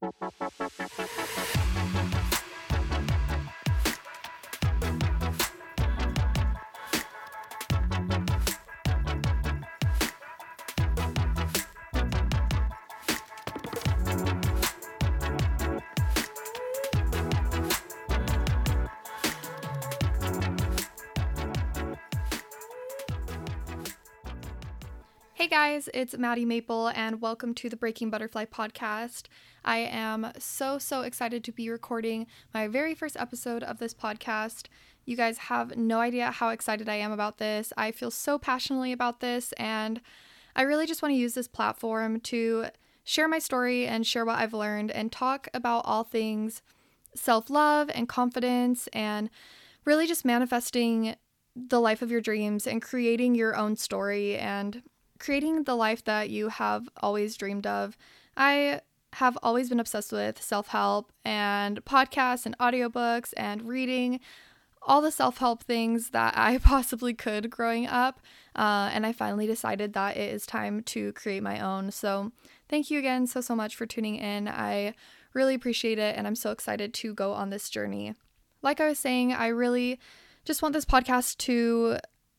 [0.00, 0.06] Hey
[25.46, 29.28] guys, it's Madi Maple, and welcome to the Breaking Butterfly podcast.
[29.68, 34.68] I am so, so excited to be recording my very first episode of this podcast.
[35.04, 37.70] You guys have no idea how excited I am about this.
[37.76, 40.00] I feel so passionately about this, and
[40.56, 42.68] I really just want to use this platform to
[43.04, 46.62] share my story and share what I've learned and talk about all things
[47.14, 49.28] self love and confidence and
[49.84, 51.14] really just manifesting
[51.54, 54.82] the life of your dreams and creating your own story and
[55.18, 57.98] creating the life that you have always dreamed of.
[58.34, 58.80] I
[59.14, 64.20] have always been obsessed with self help and podcasts and audiobooks and reading
[64.82, 68.20] all the self help things that I possibly could growing up.
[68.54, 71.90] Uh, and I finally decided that it is time to create my own.
[71.90, 72.32] So,
[72.68, 74.48] thank you again so, so much for tuning in.
[74.48, 74.94] I
[75.34, 76.16] really appreciate it.
[76.16, 78.14] And I'm so excited to go on this journey.
[78.62, 80.00] Like I was saying, I really
[80.44, 81.98] just want this podcast to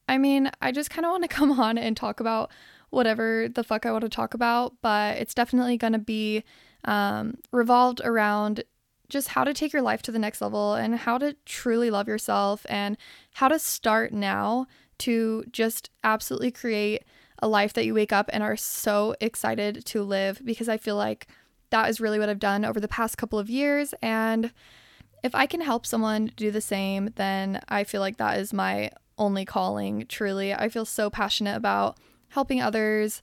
[0.10, 2.52] I mean, I just kind of want to come on and talk about
[2.90, 6.44] whatever the fuck I want to talk about, but it's definitely going to be
[6.86, 8.64] um, revolved around
[9.10, 12.08] just how to take your life to the next level and how to truly love
[12.08, 12.98] yourself and
[13.34, 14.68] how to start now
[15.00, 17.04] to just absolutely create
[17.42, 20.96] a life that you wake up and are so excited to live because I feel
[20.96, 21.28] like
[21.72, 23.94] that is really what I've done over the past couple of years.
[24.02, 24.52] And
[25.24, 28.92] if I can help someone do the same, then I feel like that is my
[29.18, 30.54] only calling, truly.
[30.54, 31.98] I feel so passionate about
[32.30, 33.22] helping others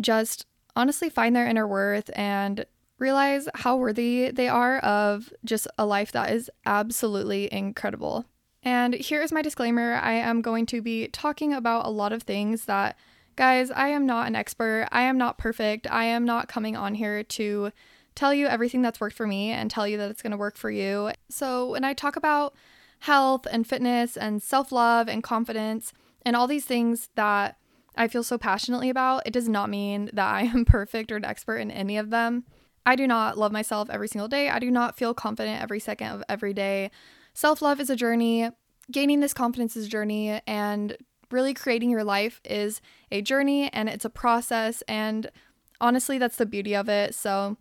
[0.00, 2.64] just honestly find their inner worth and
[2.98, 8.26] realize how worthy they are of just a life that is absolutely incredible.
[8.62, 12.22] And here is my disclaimer I am going to be talking about a lot of
[12.22, 12.96] things that,
[13.36, 14.86] guys, I am not an expert.
[14.92, 15.90] I am not perfect.
[15.90, 17.72] I am not coming on here to
[18.14, 20.58] tell you everything that's worked for me and tell you that it's going to work
[20.58, 21.12] for you.
[21.30, 22.54] So, when I talk about
[23.00, 25.94] health and fitness and self love and confidence
[26.26, 27.56] and all these things that
[28.00, 31.24] I feel so passionately about, it does not mean that I am perfect or an
[31.26, 32.44] expert in any of them.
[32.86, 34.48] I do not love myself every single day.
[34.48, 36.90] I do not feel confident every second of every day.
[37.34, 38.48] Self love is a journey,
[38.90, 40.96] gaining this confidence is a journey, and
[41.30, 42.80] really creating your life is
[43.12, 44.82] a journey and it's a process.
[44.88, 45.30] And
[45.78, 47.14] honestly, that's the beauty of it.
[47.14, 47.58] So,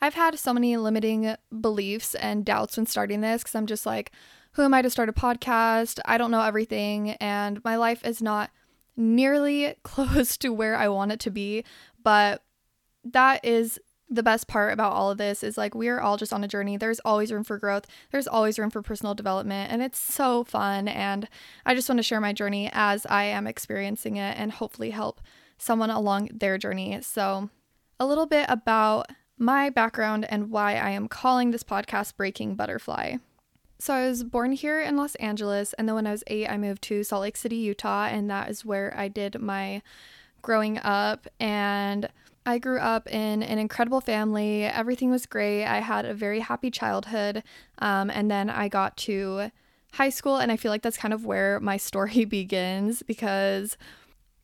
[0.00, 4.12] I've had so many limiting beliefs and doubts when starting this because I'm just like,
[4.52, 6.00] who am I to start a podcast?
[6.06, 8.50] I don't know everything, and my life is not
[8.96, 11.64] nearly close to where I want it to be.
[12.02, 12.42] But
[13.04, 13.78] that is
[14.10, 16.76] the best part about all of this is like we're all just on a journey.
[16.76, 17.86] There's always room for growth.
[18.12, 21.28] There's always room for personal development and it's so fun and
[21.64, 25.20] I just want to share my journey as I am experiencing it and hopefully help
[25.58, 26.98] someone along their journey.
[27.02, 27.50] So,
[27.98, 33.16] a little bit about my background and why I am calling this podcast Breaking Butterfly.
[33.78, 36.56] So I was born here in Los Angeles, and then when I was eight, I
[36.56, 39.82] moved to Salt Lake City, Utah, and that is where I did my
[40.42, 41.26] growing up.
[41.40, 42.08] And
[42.46, 44.64] I grew up in an incredible family.
[44.64, 45.64] Everything was great.
[45.64, 47.42] I had a very happy childhood.
[47.78, 49.50] Um, and then I got to
[49.94, 53.76] high school, and I feel like that's kind of where my story begins because,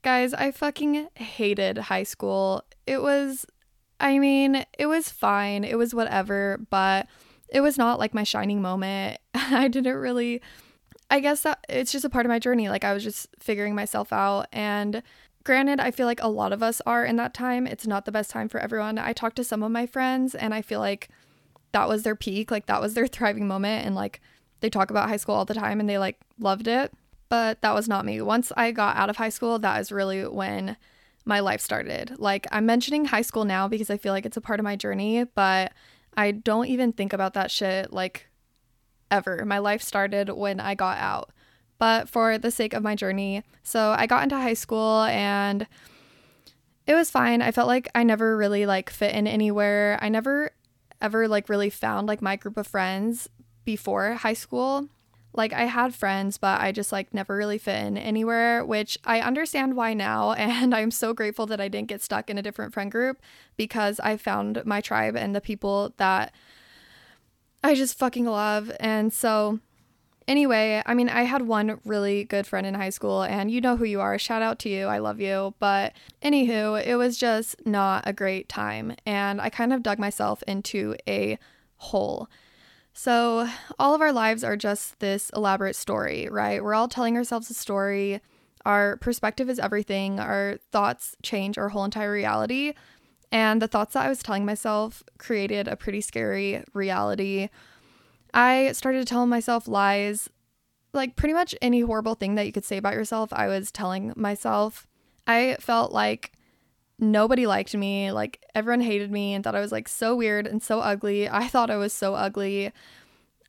[0.02, 2.64] guys, I fucking hated high school.
[2.86, 3.46] It was,
[4.00, 7.06] I mean, it was fine, it was whatever, but
[7.52, 9.18] it was not like my shining moment.
[9.34, 10.40] I didn't really
[11.10, 12.68] I guess that it's just a part of my journey.
[12.68, 15.02] Like I was just figuring myself out and
[15.42, 17.66] granted, I feel like a lot of us are in that time.
[17.66, 18.96] It's not the best time for everyone.
[18.98, 21.08] I talked to some of my friends and I feel like
[21.72, 24.20] that was their peak, like that was their thriving moment and like
[24.60, 26.92] they talk about high school all the time and they like loved it.
[27.28, 28.20] But that was not me.
[28.20, 30.76] Once I got out of high school, that is really when
[31.24, 32.18] my life started.
[32.18, 34.76] Like I'm mentioning high school now because I feel like it's a part of my
[34.76, 35.72] journey, but
[36.16, 38.28] I don't even think about that shit like
[39.10, 39.44] ever.
[39.44, 41.30] My life started when I got out.
[41.78, 45.66] But for the sake of my journey, so I got into high school and
[46.86, 47.40] it was fine.
[47.40, 49.98] I felt like I never really like fit in anywhere.
[50.02, 50.50] I never
[51.00, 53.28] ever like really found like my group of friends
[53.64, 54.88] before high school
[55.32, 59.20] like I had friends, but I just like never really fit in anywhere, which I
[59.20, 60.32] understand why now.
[60.50, 63.20] And I'm so grateful that I didn't get stuck in a different friend group
[63.56, 66.34] because I found my tribe and the people that
[67.62, 68.72] I just fucking love.
[68.80, 69.60] And so
[70.30, 73.76] Anyway, I mean, I had one really good friend in high school, and you know
[73.76, 74.16] who you are.
[74.16, 74.86] Shout out to you.
[74.86, 75.54] I love you.
[75.58, 75.92] But
[76.22, 78.94] anywho, it was just not a great time.
[79.04, 81.36] And I kind of dug myself into a
[81.78, 82.28] hole.
[83.00, 83.48] So,
[83.78, 86.62] all of our lives are just this elaborate story, right?
[86.62, 88.20] We're all telling ourselves a story.
[88.66, 90.20] Our perspective is everything.
[90.20, 92.74] Our thoughts change our whole entire reality.
[93.32, 97.48] And the thoughts that I was telling myself created a pretty scary reality
[98.34, 100.28] I started telling myself lies.
[100.92, 104.12] Like pretty much any horrible thing that you could say about yourself, I was telling
[104.14, 104.86] myself.
[105.26, 106.32] I felt like
[107.00, 110.62] nobody liked me, like everyone hated me and thought I was like so weird and
[110.62, 111.28] so ugly.
[111.28, 112.72] I thought I was so ugly.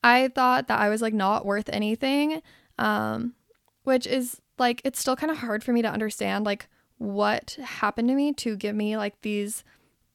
[0.04, 2.42] I thought that I was like not worth anything.
[2.78, 3.34] Um
[3.84, 6.68] which is like it's still kind of hard for me to understand like
[6.98, 9.64] what happened to me to give me like these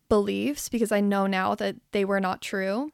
[0.09, 2.91] beliefs because I know now that they were not true.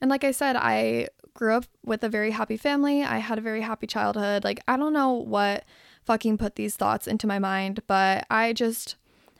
[0.00, 3.02] And like I said, I grew up with a very happy family.
[3.02, 4.44] I had a very happy childhood.
[4.44, 5.64] Like, I don't know what
[6.04, 8.96] fucking put these thoughts into my mind, but I just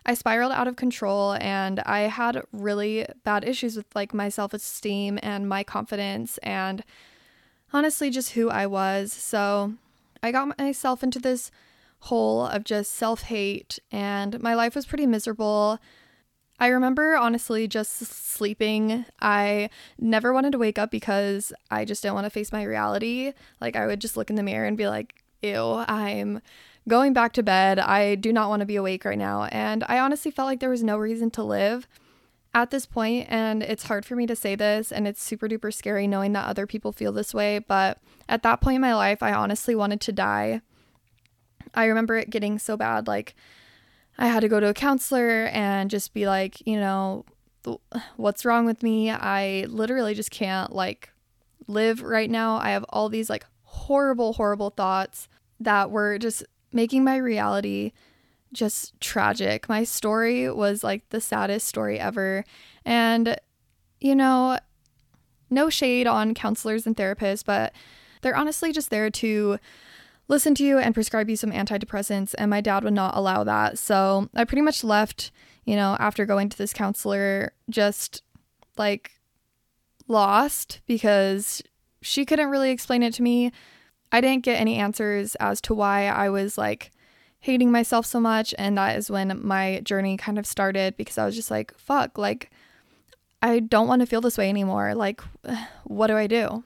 [0.07, 5.19] I spiraled out of control and I had really bad issues with like my self-esteem
[5.23, 6.85] and my confidence and
[7.73, 9.13] honestly just who I was.
[9.13, 9.75] So,
[10.23, 11.51] I got myself into this
[12.01, 15.79] hole of just self-hate and my life was pretty miserable.
[16.59, 19.05] I remember honestly just sleeping.
[19.21, 19.69] I
[19.99, 23.33] never wanted to wake up because I just didn't want to face my reality.
[23.61, 26.41] Like, I would just look in the mirror and be like, ew, I'm
[26.89, 27.79] going back to bed.
[27.79, 29.45] I do not want to be awake right now.
[29.45, 31.89] And I honestly felt like there was no reason to live
[32.53, 35.75] at this point, and it's hard for me to say this, and it's super duper
[35.75, 37.59] scary knowing that other people feel this way.
[37.59, 37.99] But
[38.29, 40.61] at that point in my life, I honestly wanted to die.
[41.75, 43.09] I remember it getting so bad.
[43.09, 43.35] Like,
[44.19, 47.25] I had to go to a counselor and just be like, you know,
[48.17, 49.11] what's wrong with me?
[49.11, 51.11] I literally just can't like
[51.67, 52.57] live right now.
[52.59, 55.29] I have all these like horrible, horrible thoughts
[55.59, 57.93] that were just making my reality
[58.53, 59.69] just tragic.
[59.69, 62.45] My story was like the saddest story ever.
[62.85, 63.37] And,
[64.01, 64.59] you know,
[65.51, 67.73] no shade on counselors and therapists, but
[68.23, 69.59] they're honestly just there to
[70.29, 72.35] listen to you and prescribe you some antidepressants.
[72.39, 73.79] And my dad would not allow that.
[73.79, 75.31] So I pretty much left,
[75.65, 78.23] you know, after going to this counselor, just
[78.77, 79.13] like
[80.09, 81.63] lost because
[82.03, 83.53] she couldn't really explain it to me.
[84.15, 86.93] I didn't get any answers as to why I was like
[87.41, 88.55] hating myself so much.
[88.57, 92.17] And that is when my journey kind of started because I was just like, fuck,
[92.17, 92.53] like,
[93.43, 94.95] I don't want to feel this way anymore.
[94.95, 95.21] Like,
[95.85, 96.63] what do I do?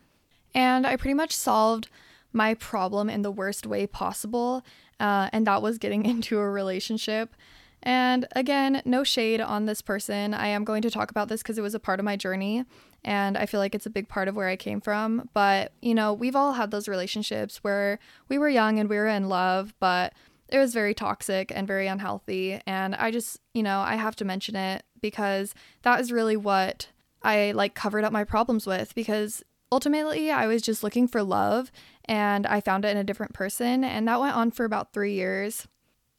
[0.54, 1.88] And I pretty much solved
[2.34, 4.62] my problem in the worst way possible.
[5.00, 7.34] Uh, and that was getting into a relationship.
[7.82, 10.34] And again, no shade on this person.
[10.34, 12.64] I am going to talk about this because it was a part of my journey.
[13.04, 15.28] And I feel like it's a big part of where I came from.
[15.32, 17.98] But, you know, we've all had those relationships where
[18.28, 20.12] we were young and we were in love, but
[20.48, 22.60] it was very toxic and very unhealthy.
[22.66, 26.88] And I just, you know, I have to mention it because that is really what
[27.22, 31.70] I like covered up my problems with because ultimately I was just looking for love
[32.06, 33.84] and I found it in a different person.
[33.84, 35.68] And that went on for about three years.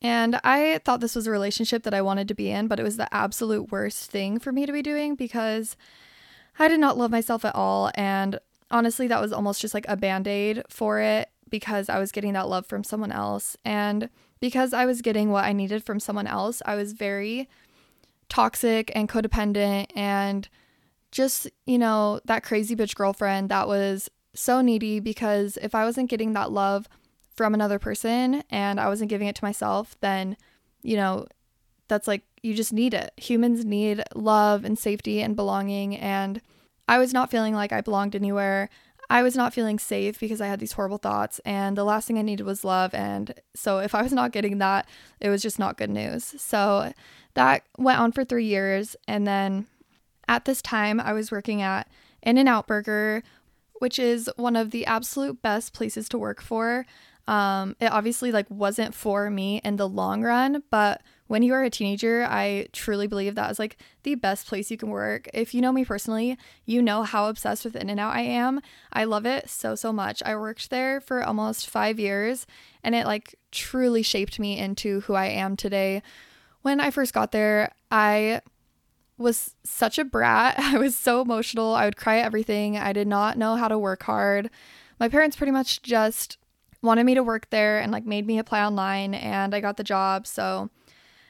[0.01, 2.83] And I thought this was a relationship that I wanted to be in, but it
[2.83, 5.75] was the absolute worst thing for me to be doing because
[6.57, 7.91] I did not love myself at all.
[7.95, 8.39] And
[8.71, 12.33] honestly, that was almost just like a band aid for it because I was getting
[12.33, 13.57] that love from someone else.
[13.65, 14.09] And
[14.39, 17.49] because I was getting what I needed from someone else, I was very
[18.29, 20.47] toxic and codependent and
[21.11, 26.09] just, you know, that crazy bitch girlfriend that was so needy because if I wasn't
[26.09, 26.87] getting that love
[27.39, 30.35] from another person and I wasn't giving it to myself, then,
[30.81, 31.25] you know,
[31.87, 33.13] that's like you just need it.
[33.15, 35.95] Humans need love and safety and belonging.
[35.95, 36.41] And
[36.89, 38.69] I was not feeling like I belonged anywhere.
[39.09, 42.19] I was not feeling safe because I had these horrible thoughts, and the last thing
[42.19, 42.93] I needed was love.
[42.93, 44.85] And so, if I was not getting that,
[45.21, 46.25] it was just not good news.
[46.37, 46.91] So,
[47.35, 48.97] that went on for three years.
[49.07, 49.65] And then
[50.27, 51.87] at this time, I was working at
[52.21, 53.23] In N Out Burger,
[53.79, 56.85] which is one of the absolute best places to work for.
[57.29, 61.61] Um, it obviously like wasn't for me in the long run, but when you are
[61.61, 65.29] a teenager, I truly believe that is like the best place you can work.
[65.31, 68.61] If you know me personally, you know how obsessed with In and Out I am.
[68.91, 70.23] I love it so so much.
[70.25, 72.47] I worked there for almost 5 years
[72.83, 76.01] and it like truly shaped me into who I am today.
[76.63, 78.41] When I first got there, I
[79.19, 80.55] was such a brat.
[80.57, 81.75] I was so emotional.
[81.75, 82.75] I would cry at everything.
[82.75, 84.49] I did not know how to work hard.
[84.99, 86.39] My parents pretty much just
[86.81, 89.83] wanted me to work there and like made me apply online and I got the
[89.83, 90.25] job.
[90.25, 90.69] So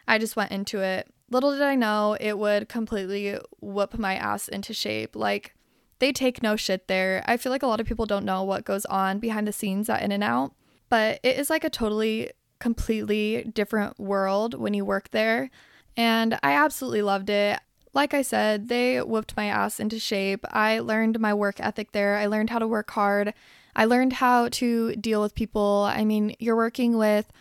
[0.07, 1.11] I just went into it.
[1.31, 5.15] Little did I know it would completely whoop my ass into shape.
[5.15, 5.53] Like
[5.99, 7.23] they take no shit there.
[7.27, 9.89] I feel like a lot of people don't know what goes on behind the scenes
[9.89, 10.53] at In and Out,
[10.89, 15.51] but it is like a totally, completely different world when you work there.
[15.97, 17.59] And I absolutely loved it.
[17.93, 20.45] Like I said, they whooped my ass into shape.
[20.51, 22.17] I learned my work ethic there.
[22.17, 23.33] I learned how to work hard.
[23.79, 25.87] I learned how to deal with people.
[25.89, 27.31] I mean, you're working with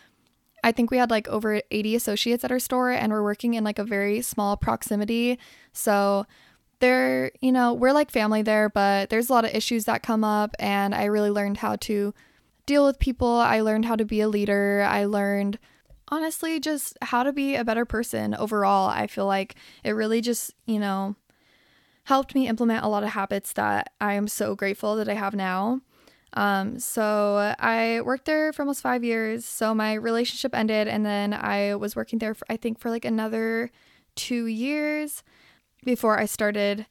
[0.63, 3.63] I think we had like over 80 associates at our store and we're working in
[3.65, 5.37] like a very small proximity.
[5.73, 6.25] So
[6.79, 10.23] they're, you know, we're like family there, but there's a lot of issues that come
[10.23, 12.13] up and I really learned how to
[12.65, 13.27] deal with people.
[13.27, 14.85] I learned how to be a leader.
[14.87, 15.59] I learned
[16.07, 18.87] honestly just how to be a better person overall.
[18.87, 21.15] I feel like it really just, you know,
[22.05, 25.35] helped me implement a lot of habits that I am so grateful that I have
[25.35, 25.81] now.
[26.33, 29.45] Um, so I worked there for almost five years.
[29.45, 33.05] So my relationship ended, and then I was working there for I think for like
[33.05, 33.71] another
[34.15, 35.23] two years
[35.83, 36.85] before I started.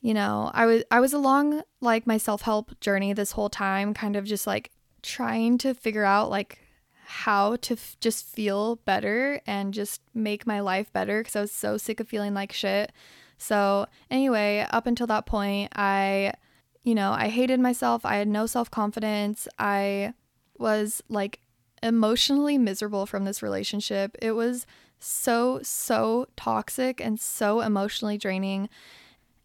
[0.00, 3.92] You know, I was I was along like my self help journey this whole time,
[3.92, 4.70] kind of just like
[5.02, 6.58] trying to figure out like
[7.04, 11.52] how to f- just feel better and just make my life better because I was
[11.52, 12.92] so sick of feeling like shit.
[13.36, 16.34] So anyway, up until that point, I
[16.82, 18.04] you know, I hated myself.
[18.04, 19.46] I had no self confidence.
[19.58, 20.14] I
[20.58, 21.40] was like
[21.82, 24.16] emotionally miserable from this relationship.
[24.20, 24.66] It was
[24.98, 28.68] so, so toxic and so emotionally draining.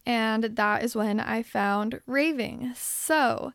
[0.06, 2.74] And that is when I found raving.
[2.76, 3.54] So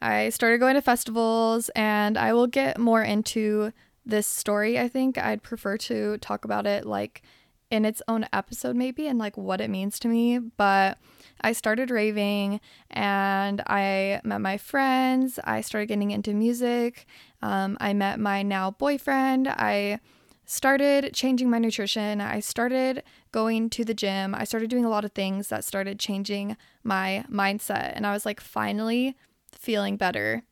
[0.00, 3.72] I started going to festivals, and I will get more into
[4.04, 4.78] this story.
[4.80, 7.22] I think I'd prefer to talk about it like
[7.72, 10.38] in its own episode, maybe, and like what it means to me.
[10.38, 10.98] But
[11.40, 12.60] I started raving
[12.90, 15.40] and I met my friends.
[15.42, 17.06] I started getting into music.
[17.40, 19.48] Um, I met my now boyfriend.
[19.48, 20.00] I
[20.44, 22.20] started changing my nutrition.
[22.20, 23.02] I started
[23.32, 24.34] going to the gym.
[24.34, 27.92] I started doing a lot of things that started changing my mindset.
[27.94, 29.16] And I was like, finally
[29.50, 30.42] feeling better.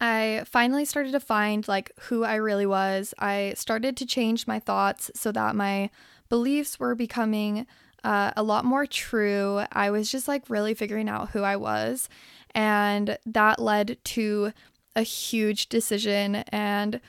[0.00, 3.12] I finally started to find like who I really was.
[3.18, 5.90] I started to change my thoughts so that my
[6.32, 7.66] beliefs were becoming
[8.04, 9.64] uh, a lot more true.
[9.70, 12.08] I was just like really figuring out who I was.
[12.54, 14.54] And that led to
[14.96, 16.36] a huge decision.
[16.48, 17.02] And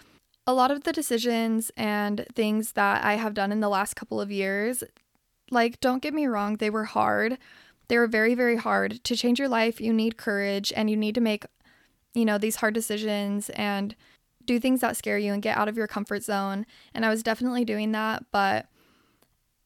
[0.46, 4.20] a lot of the decisions and things that I have done in the last couple
[4.20, 4.84] of years,
[5.50, 7.38] like, don't get me wrong, they were hard.
[7.88, 9.02] They were very, very hard.
[9.06, 11.46] To change your life, you need courage and you need to make,
[12.14, 13.96] you know, these hard decisions and
[14.44, 16.66] do things that scare you and get out of your comfort zone.
[16.94, 18.26] And I was definitely doing that.
[18.30, 18.68] But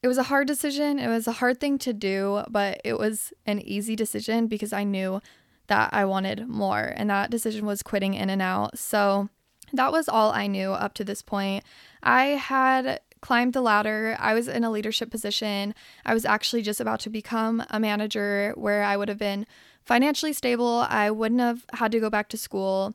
[0.02, 0.98] it was a hard decision.
[0.98, 4.84] It was a hard thing to do, but it was an easy decision because I
[4.84, 5.20] knew
[5.66, 6.92] that I wanted more.
[6.96, 8.78] And that decision was quitting in and out.
[8.78, 9.28] So
[9.72, 11.64] that was all I knew up to this point.
[12.02, 14.16] I had climbed the ladder.
[14.18, 15.74] I was in a leadership position.
[16.06, 19.46] I was actually just about to become a manager where I would have been
[19.84, 20.86] financially stable.
[20.88, 22.94] I wouldn't have had to go back to school.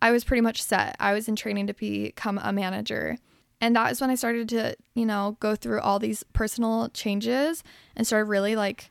[0.00, 0.94] I was pretty much set.
[1.00, 3.18] I was in training to become a manager.
[3.60, 7.64] And that is when I started to, you know, go through all these personal changes
[7.96, 8.90] and started really like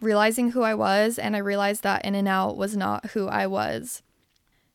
[0.00, 1.18] realizing who I was.
[1.18, 4.02] And I realized that In and Out was not who I was.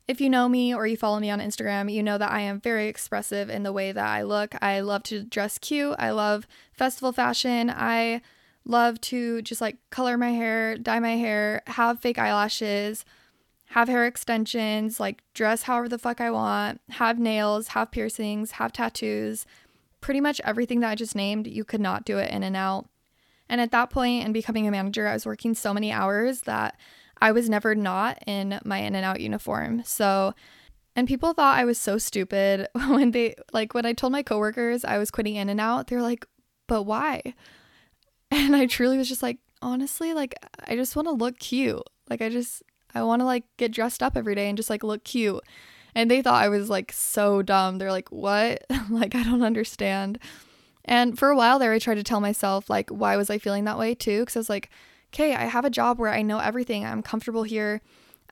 [0.08, 2.62] If you know me or you follow me on Instagram, you know that I am
[2.62, 4.54] very expressive in the way that I look.
[4.62, 5.96] I love to dress cute.
[5.98, 7.72] I love festival fashion.
[7.76, 8.22] I
[8.66, 13.04] love to just like color my hair, dye my hair, have fake eyelashes,
[13.76, 18.72] have hair extensions, like dress however the fuck I want, have nails, have piercings, have
[18.72, 19.46] tattoos.
[20.00, 22.88] Pretty much everything that I just named, you could not do it in and out.
[23.50, 26.80] And at that point, and becoming a manager, I was working so many hours that
[27.20, 29.84] I was never not in my in and out uniform.
[29.84, 30.34] So,
[30.96, 34.86] and people thought I was so stupid when they, like, when I told my coworkers
[34.86, 36.26] I was quitting in and out, they're like,
[36.68, 37.22] but why?
[38.32, 40.34] And I truly was just like, honestly, like,
[40.66, 41.84] I just want to look cute.
[42.10, 42.64] Like, I just,
[42.96, 45.44] I want to like get dressed up every day and just like look cute.
[45.94, 47.78] And they thought I was like so dumb.
[47.78, 48.66] They're like, what?
[48.90, 50.20] like, I don't understand.
[50.84, 53.64] And for a while there, I tried to tell myself, like, why was I feeling
[53.66, 54.22] that way too?
[54.22, 54.70] Because I was like,
[55.14, 56.86] okay, I have a job where I know everything.
[56.86, 57.82] I'm comfortable here.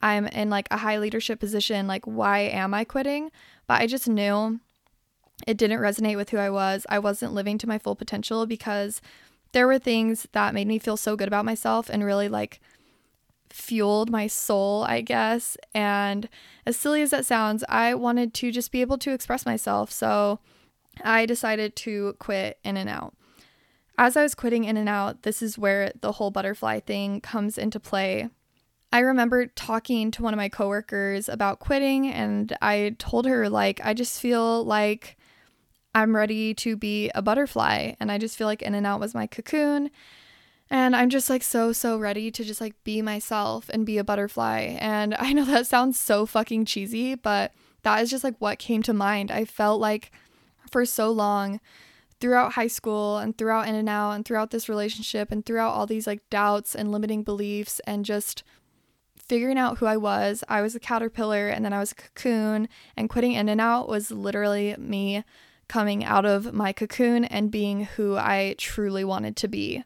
[0.02, 1.88] I'm in like a high leadership position.
[1.88, 3.32] Like, why am I quitting?
[3.68, 4.60] But I just knew
[5.48, 6.86] it didn't resonate with who I was.
[6.90, 9.02] I wasn't living to my full potential because
[9.54, 12.60] there were things that made me feel so good about myself and really like
[13.54, 15.56] fueled my soul, I guess.
[15.76, 16.28] And
[16.66, 19.92] as silly as that sounds, I wanted to just be able to express myself.
[19.92, 20.40] So
[21.04, 23.14] I decided to quit In and Out.
[23.96, 27.60] As I was quitting In and Out, this is where the whole butterfly thing comes
[27.60, 28.30] into play.
[28.92, 33.82] I remember talking to one of my coworkers about quitting, and I told her, like,
[33.84, 35.16] I just feel like
[35.94, 39.14] I'm ready to be a butterfly, and I just feel like In and Out was
[39.14, 39.92] my cocoon
[40.74, 44.04] And I'm just like so, so ready to just like be myself and be a
[44.04, 44.76] butterfly.
[44.80, 47.54] And I know that sounds so fucking cheesy, but
[47.84, 49.30] that is just like what came to mind.
[49.30, 50.12] I felt like
[50.72, 51.60] for so long
[52.20, 55.86] throughout high school and throughout in and out and throughout this relationship and throughout all
[55.86, 58.42] these like doubts and limiting beliefs and just
[59.16, 60.44] figuring out who I was.
[60.50, 63.88] I was a caterpillar and then I was a cocoon, and quitting in and out
[63.88, 65.24] was literally me
[65.68, 69.84] coming out of my cocoon and being who I truly wanted to be.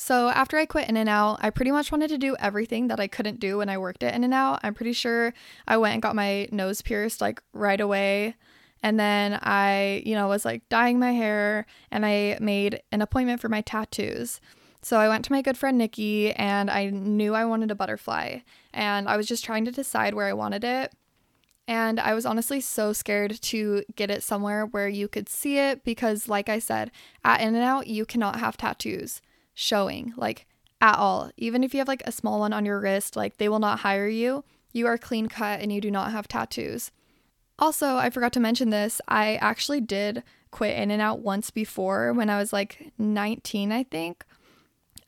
[0.00, 3.00] So after I quit In and Out, I pretty much wanted to do everything that
[3.00, 4.60] I couldn't do when I worked at In and Out.
[4.62, 5.34] I'm pretty sure
[5.66, 8.36] I went and got my nose pierced like right away.
[8.80, 13.40] And then I, you know, was like dyeing my hair and I made an appointment
[13.40, 14.40] for my tattoos.
[14.82, 18.38] So I went to my good friend Nikki and I knew I wanted a butterfly
[18.72, 20.92] and I was just trying to decide where I wanted it.
[21.66, 25.82] And I was honestly so scared to get it somewhere where you could see it
[25.82, 26.92] because, like I said,
[27.24, 29.20] at In N Out, you cannot have tattoos
[29.58, 30.46] showing, like
[30.80, 31.32] at all.
[31.36, 33.80] Even if you have like a small one on your wrist, like they will not
[33.80, 34.44] hire you.
[34.72, 36.92] You are clean cut and you do not have tattoos.
[37.58, 39.00] Also, I forgot to mention this.
[39.08, 40.22] I actually did
[40.52, 44.24] quit In and Out once before when I was like 19, I think.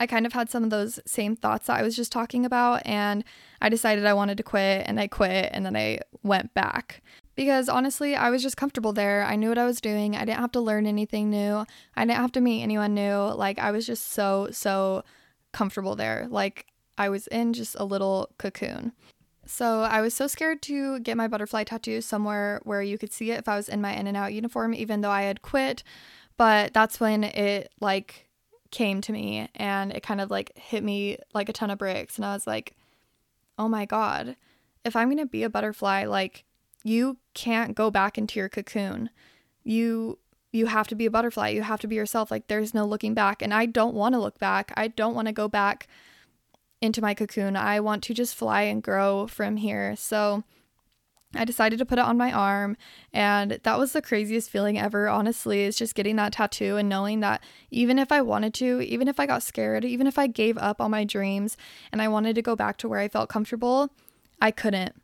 [0.00, 2.83] I kind of had some of those same thoughts that I was just talking about,
[2.87, 3.23] and
[3.61, 7.02] I decided I wanted to quit, and I quit, and then I went back.
[7.40, 9.25] Because honestly, I was just comfortable there.
[9.25, 10.14] I knew what I was doing.
[10.14, 11.64] I didn't have to learn anything new.
[11.97, 13.16] I didn't have to meet anyone new.
[13.16, 15.04] Like, I was just so, so
[15.50, 16.26] comfortable there.
[16.28, 16.66] Like,
[16.99, 18.92] I was in just a little cocoon.
[19.47, 23.30] So I was so scared to get my butterfly tattoo somewhere where you could see
[23.30, 25.82] it if I was in my in and out uniform, even though I had quit.
[26.37, 28.28] But that's when it like
[28.70, 32.16] came to me and it kind of like hit me like a ton of bricks.
[32.16, 32.75] And I was like,
[33.59, 34.37] oh my God,
[34.85, 36.44] if I'm going to be a butterfly, like
[36.82, 39.10] you can't go back into your cocoon.
[39.62, 40.18] You
[40.52, 41.49] you have to be a butterfly.
[41.50, 42.30] You have to be yourself.
[42.30, 43.40] Like there's no looking back.
[43.40, 44.72] And I don't want to look back.
[44.76, 45.87] I don't want to go back
[46.80, 47.56] into my cocoon.
[47.56, 49.94] I want to just fly and grow from here.
[49.96, 50.42] So
[51.34, 52.76] I decided to put it on my arm,
[53.12, 57.20] and that was the craziest feeling ever, honestly, is just getting that tattoo and knowing
[57.20, 60.58] that even if I wanted to, even if I got scared, even if I gave
[60.58, 61.56] up on my dreams
[61.92, 63.90] and I wanted to go back to where I felt comfortable,
[64.42, 64.96] I couldn't.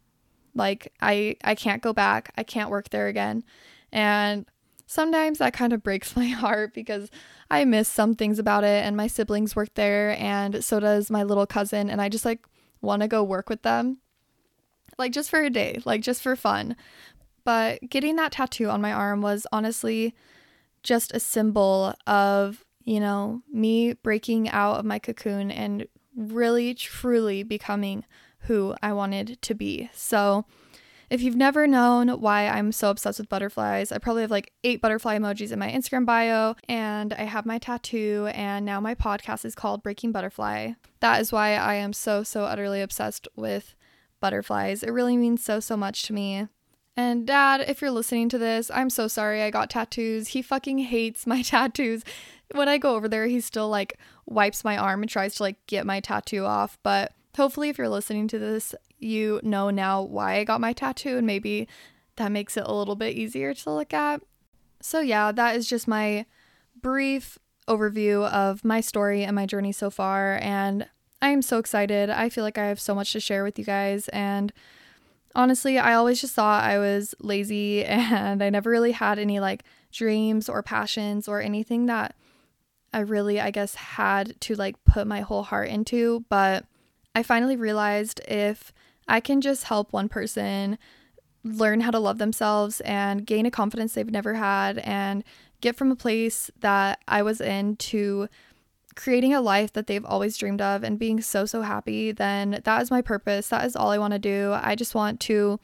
[0.57, 2.33] Like I I can't go back.
[2.37, 3.45] I can't work there again.
[3.93, 4.47] And
[4.87, 7.11] sometimes that kind of breaks my heart because
[7.50, 11.23] I miss some things about it and my siblings work there and so does my
[11.23, 12.45] little cousin and I just like
[12.80, 13.99] want to go work with them.
[14.99, 16.75] Like just for a day, like just for fun.
[17.45, 20.15] But getting that tattoo on my arm was honestly
[20.83, 27.43] just a symbol of, you know, me breaking out of my cocoon and really truly
[27.43, 28.04] becoming
[28.47, 29.91] who I wanted to be.
[29.93, 30.45] So,
[31.09, 34.80] if you've never known why I'm so obsessed with butterflies, I probably have like eight
[34.80, 39.45] butterfly emojis in my Instagram bio, and I have my tattoo, and now my podcast
[39.45, 40.73] is called Breaking Butterfly.
[41.00, 43.76] That is why I am so, so utterly obsessed with
[44.21, 44.82] butterflies.
[44.82, 46.49] It really means so, so much to me.
[46.97, 50.28] And dad, if you're listening to this, I'm so sorry I got tattoos.
[50.28, 52.02] He fucking hates my tattoos.
[52.52, 55.65] When I go over there, he still like wipes my arm and tries to like
[55.67, 60.37] get my tattoo off, but hopefully if you're listening to this you know now why
[60.37, 61.69] I got my tattoo, and maybe
[62.17, 64.23] that makes it a little bit easier to look at.
[64.81, 66.27] So, yeah, that is just my
[66.81, 70.39] brief overview of my story and my journey so far.
[70.41, 70.89] And
[71.21, 72.11] I am so excited.
[72.11, 74.09] I feel like I have so much to share with you guys.
[74.09, 74.53] And
[75.35, 79.65] honestly, I always just thought I was lazy and I never really had any like
[79.93, 82.15] dreams or passions or anything that
[82.93, 86.25] I really, I guess, had to like put my whole heart into.
[86.29, 86.65] But
[87.17, 88.75] I finally realized if
[89.09, 90.76] I can just help one person
[91.43, 95.25] learn how to love themselves and gain a confidence they've never had and
[95.63, 98.29] get from a place that I was in to
[98.97, 102.83] creating a life that they've always dreamed of and being so, so happy, then that
[102.83, 103.49] is my purpose.
[103.49, 104.52] That is all I want to do.
[104.55, 105.59] I just want to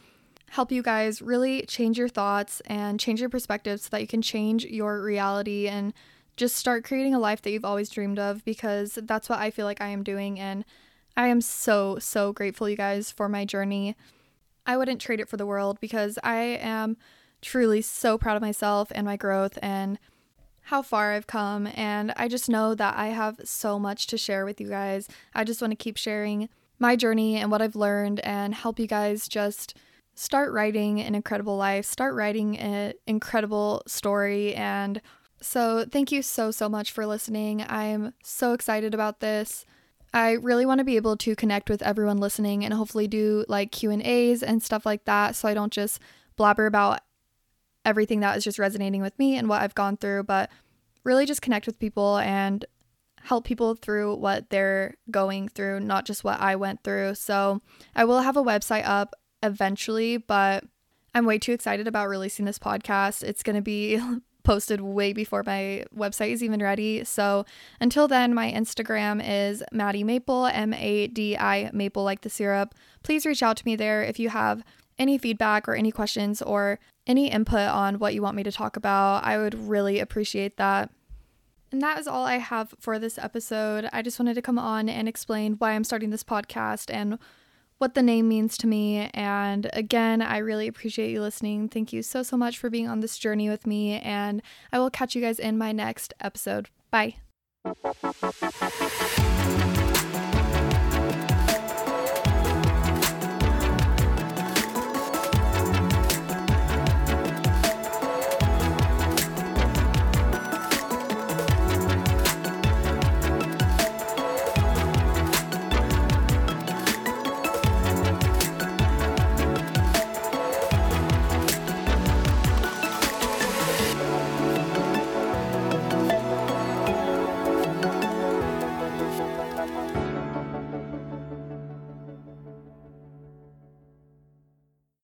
[0.48, 4.22] help you guys really change your thoughts and change your perspective so that you can
[4.22, 5.92] change your reality and
[6.34, 9.66] just start creating a life that you've always dreamed of because that's what I feel
[9.66, 10.40] like I am doing.
[10.40, 10.64] And
[11.16, 13.96] I am so, so grateful, you guys, for my journey.
[14.64, 16.96] I wouldn't trade it for the world because I am
[17.40, 19.98] truly so proud of myself and my growth and
[20.66, 21.66] how far I've come.
[21.74, 25.08] And I just know that I have so much to share with you guys.
[25.34, 26.48] I just want to keep sharing
[26.78, 29.76] my journey and what I've learned and help you guys just
[30.14, 34.54] start writing an incredible life, start writing an incredible story.
[34.54, 35.00] And
[35.40, 37.64] so, thank you so, so much for listening.
[37.68, 39.66] I'm so excited about this.
[40.14, 43.72] I really want to be able to connect with everyone listening and hopefully do like
[43.72, 46.00] Q&As and stuff like that so I don't just
[46.36, 47.00] blabber about
[47.84, 50.50] everything that is just resonating with me and what I've gone through, but
[51.04, 52.64] really just connect with people and
[53.22, 57.14] help people through what they're going through, not just what I went through.
[57.14, 57.60] So
[57.94, 60.64] I will have a website up eventually, but
[61.14, 63.22] I'm way too excited about releasing this podcast.
[63.22, 64.00] It's going to be
[64.44, 67.04] posted way before my website is even ready.
[67.04, 67.44] So
[67.80, 72.74] until then, my Instagram is Madi Maple, M A D I Maple like the syrup.
[73.02, 74.62] Please reach out to me there if you have
[74.98, 78.76] any feedback or any questions or any input on what you want me to talk
[78.76, 79.24] about.
[79.24, 80.90] I would really appreciate that.
[81.72, 83.88] And that is all I have for this episode.
[83.92, 87.18] I just wanted to come on and explain why I'm starting this podcast and
[87.82, 89.10] what the name means to me.
[89.12, 91.68] And again, I really appreciate you listening.
[91.68, 93.98] Thank you so, so much for being on this journey with me.
[93.98, 94.40] And
[94.72, 96.68] I will catch you guys in my next episode.
[96.92, 97.16] Bye.